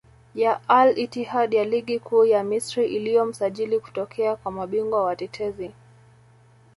[0.35, 5.71] ya Al Ittihad ya Ligi Kuu ya Misri iliyo msajili kutokea kwa mabingwa watetezi